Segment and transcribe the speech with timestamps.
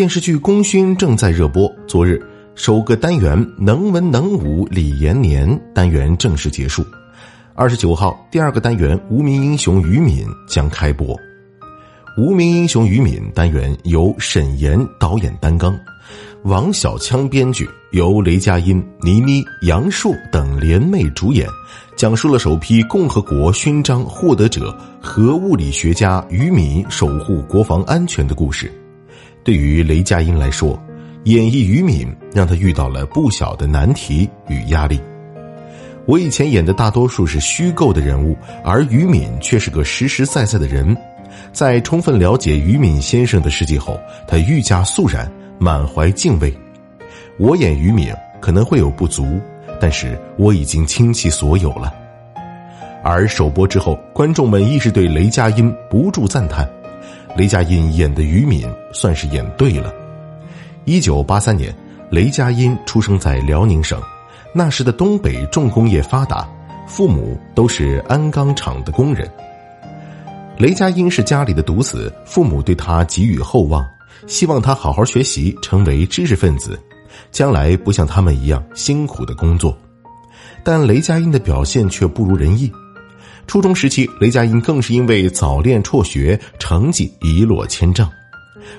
[0.00, 1.70] 电视剧《功勋》正在热播。
[1.86, 2.18] 昨日，
[2.54, 6.82] 首个单元“能文能武李延年”单元正式结束。
[7.54, 11.08] 二十九号，第二个单元“无名英雄于敏”将开播。
[12.16, 15.78] 《无名英雄于敏》单元由沈岩导演担纲，
[16.44, 21.46] 王小枪编剧，由雷佳音、倪妮、杨烁等联袂主演，
[21.94, 28.72] 讲述了首批共和国勋章获得者核物理学家于敏守护国防安全的故事。
[29.42, 30.80] 对于雷佳音来说，
[31.24, 35.00] 演绎于敏让他遇到了不小的难题与压力。
[36.06, 40.96] 我以前演的大多数是虚构的人物，而于敏却是个实实在在的人。
[41.52, 46.52] 在充分了解于敏先生的事迹后，他愈加肃然，满怀敬畏。
[47.38, 49.40] 我演于敏可能会有不足，
[49.80, 51.92] 但是我已经倾其所有了。
[53.02, 56.68] 而首播之后，观众们亦是对雷佳音不住赞叹。
[57.36, 59.94] 雷佳音演的于敏算是演对了。
[60.84, 61.74] 一九八三年，
[62.10, 64.00] 雷佳音出生在辽宁省，
[64.52, 66.48] 那时的东北重工业发达，
[66.86, 69.30] 父母都是鞍钢厂的工人。
[70.58, 73.86] 雷佳音是家里的独子，父母对他寄予厚望，
[74.26, 76.78] 希望他好好学习，成为知识分子，
[77.30, 79.76] 将来不像他们一样辛苦的工作。
[80.62, 82.70] 但雷佳音的表现却不如人意。
[83.50, 88.08] 初中时期，雷佳音更是因为早恋辍学，成绩一落千丈。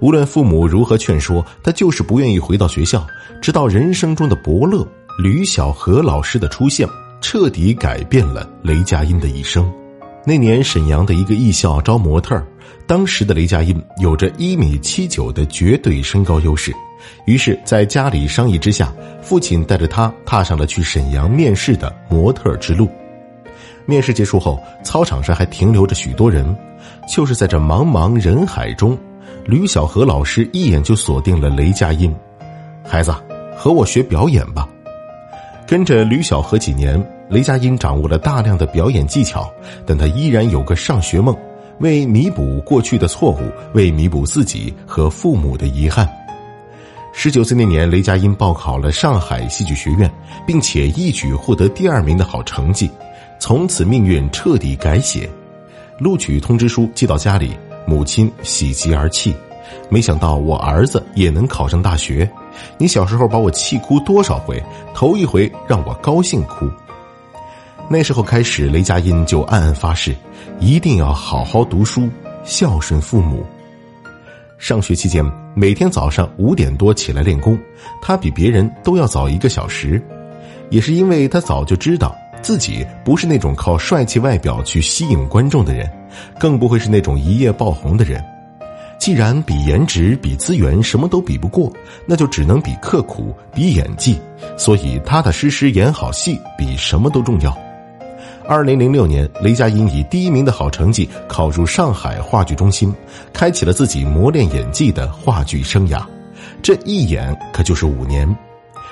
[0.00, 3.06] 无论父母如何劝说，他就是不愿意回到学校。
[3.40, 4.84] 直到人生中的伯乐
[5.22, 6.84] 吕小荷老师的出现，
[7.20, 9.72] 彻底改变了雷佳音的一生。
[10.26, 12.44] 那年，沈阳的一个艺校招模特
[12.88, 16.74] 当时的雷佳音有着一米七九的绝对身高优势，
[17.24, 22.90] 于是，在家里商议之下，父亲带着他踏上了去沈阳面试的模特之路。
[23.86, 26.54] 面试结束后，操场上还停留着许多人。
[27.08, 28.98] 就是在这茫茫人海中，
[29.44, 32.14] 吕小荷老师一眼就锁定了雷佳音。
[32.84, 33.14] 孩子，
[33.56, 34.68] 和我学表演吧。
[35.66, 39.50] 跟着吕小荷几年，雷佳音掌握了大量的表演技巧，
[39.86, 41.36] 但他依然有个上学梦。
[41.80, 43.40] 为弥补过去的错误，
[43.74, 46.08] 为弥补自己和父母的遗憾，
[47.12, 50.10] 十九岁那年，雷佳音报考了上海戏剧学院，
[50.46, 52.90] 并且一举获得第二名的好成绩。
[53.38, 55.28] 从此命运彻底改写，
[55.98, 59.34] 录取通知书寄到家里，母亲喜极而泣。
[59.88, 62.28] 没想到我儿子也能考上大学，
[62.78, 64.62] 你小时候把我气哭多少回？
[64.94, 66.68] 头一回让我高兴哭。
[67.88, 70.14] 那时候开始，雷佳音就暗暗发誓，
[70.58, 72.08] 一定要好好读书，
[72.42, 73.44] 孝顺父母。
[74.58, 75.24] 上学期间，
[75.54, 77.58] 每天早上五点多起来练功，
[78.00, 80.02] 他比别人都要早一个小时，
[80.70, 82.16] 也是因为他早就知道。
[82.46, 85.90] 自己不是那种靠帅气外表去吸引观众的人，
[86.38, 88.24] 更不会是那种一夜爆红的人。
[89.00, 91.72] 既然比颜值、比资源什么都比不过，
[92.06, 94.16] 那就只能比刻苦、比演技。
[94.56, 97.52] 所以踏踏实实演好戏比什么都重要。
[98.46, 102.94] 二零零六年，雷佳音以第一名的好成绩考入上海话剧中心，
[103.32, 106.00] 开启了自己磨练演技的话剧生涯。
[106.62, 108.24] 这一演可就是五年。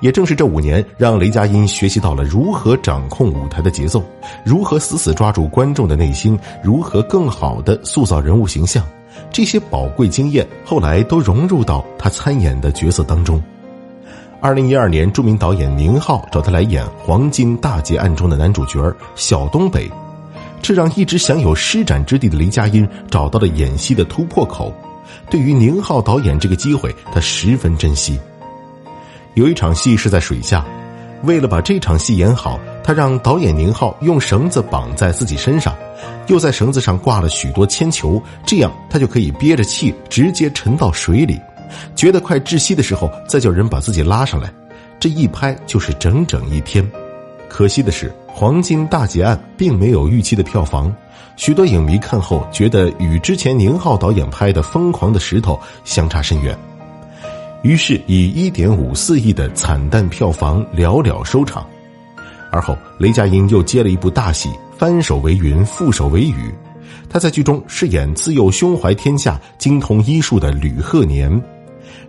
[0.00, 4.02] 也正是这五年，让雷佳音学习到了如何掌控舞台的节奏，
[4.44, 8.84] 如何死死抓住观众的内心，如何更好的塑造人物形象。
[9.32, 13.42] 这些宝贵经验后来都融入到他参演的角色当中。
[14.40, 19.90] 二零一二年，著名导演宁浩找他来演《黄金大劫案》中的男主角小东北，
[20.60, 24.72] 这让一直享有施展之地的雷佳音找到了演戏的突破口。
[25.30, 28.20] 对于宁浩导演这个机会，他十分珍惜。
[29.36, 30.64] 有一场戏是在水下，
[31.24, 35.76] 为了把这场戏演好，他让导演宁浩用绳子绑在自己身上，
[36.28, 41.38] 又在绳子上挂了许多铅球，这样他就可以憋着气直接沉到水里，
[41.94, 44.50] 觉得快窒息的时候再叫人把自己拉上来，
[44.98, 46.90] 这一拍就是整整一天。
[47.46, 50.90] 可惜的是，《黄金大劫案》并没有预期的票房，
[51.36, 55.54] 许多影迷看后觉得与之前宁浩导演拍的《疯狂的石头》
[55.84, 56.56] 相差甚远。
[57.66, 61.66] 于是以一点五四亿的惨淡票房寥寥收场，
[62.52, 64.48] 而后雷佳音又接了一部大戏
[64.78, 66.30] 《翻手为云，覆手为雨》，
[67.10, 71.42] 他在剧中饰演自幼胸怀天下、精通医术的吕鹤年。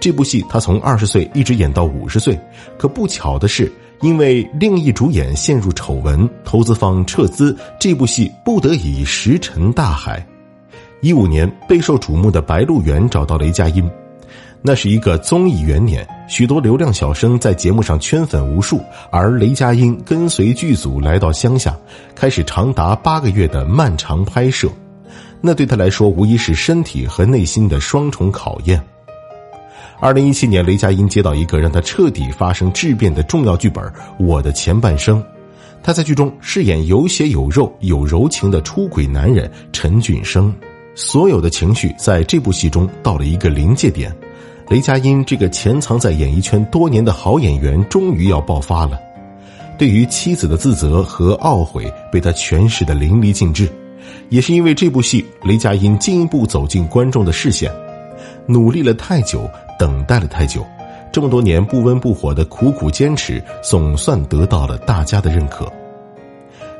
[0.00, 2.40] 这部戏他从二十岁一直演到五十岁，
[2.78, 10.26] 可不巧的是，因为另一主演陷入丑闻，投资方撤资，这部戏不得已石沉大海。
[11.02, 13.86] 一五年备受瞩目的《白鹿原》找到雷佳音。
[14.64, 18.80] 那是一个综艺元年，许多流量小生在节目上圈粉无数，
[19.10, 21.76] 而雷佳音跟随剧组来到乡下，
[22.14, 24.70] 开始长达八个月的漫长拍摄，
[25.40, 28.80] 那对他来说无疑是身体和内心的双重考验。
[29.98, 33.84] 二零一七年，雷佳音接到一个让他彻底发生质变的重要剧本
[34.18, 35.20] 《我的前半生》，
[35.82, 40.54] 他在剧中饰演有血有肉有柔情的出轨男人陈俊生。
[40.94, 44.14] 所有的情绪在这部戏中到了一个临界点，
[44.72, 48.98] 雷佳音这个潜藏在演艺圈多年的好演员终于要爆发了。
[49.76, 53.68] 对于妻子的自责和懊悔，被他诠释的淋漓尽致。
[54.30, 57.70] 也是因为这部戏，雷佳音进一步走进观众的视线。
[58.46, 59.46] 努力了太久。
[59.78, 60.64] 等待了太久，
[61.12, 65.70] 这么多年不温不火的苦苦坚持，总算得到了大家的认可。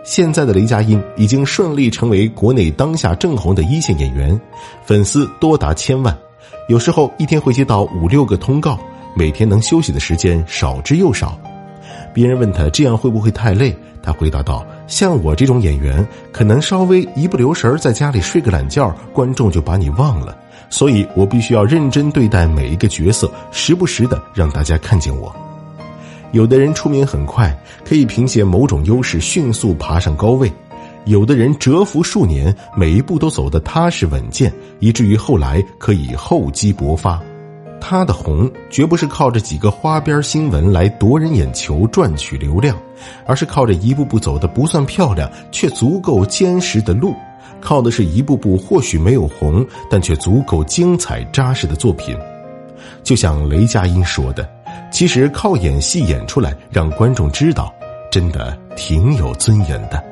[0.03, 4.41] 现在的雷佳音已经顺利成为国内当下正红的一线演员，
[4.83, 6.17] 粉丝多达千万，
[6.69, 8.79] 有时候一天会接到五六个通告，
[9.15, 11.39] 每天能休息的时间少之又少。
[12.15, 20.37] 别人问他这样会不会太累，他回答道：“像我这种演员，可能稍微一不留神在家里睡个懒觉，观众就把你忘了。”
[20.69, 25.35] 所以我必须要认真对待每一个角色，时不时的让大家看见我。
[26.33, 27.55] 有的人出名很快，
[27.85, 30.49] 可以凭借某种优势迅速爬上高位；
[31.05, 37.21] 有的人蛰伏数年，每一步都走得踏实稳健，以至于后来可以厚积薄发。
[37.81, 42.79] 他的红绝不是靠着几个花边新闻来夺人眼球、赚取流量，
[43.27, 47.13] 而是靠着一步步走的不算漂亮却足够坚实的路。
[47.61, 52.17] 靠的是一步步或许没有红，但却足够精彩扎实的作品。
[53.03, 54.49] 就像雷佳音说的
[54.93, 57.75] ：“其实靠演戏演出来，让观众知道，
[58.13, 60.03] 真的挺有尊严的。”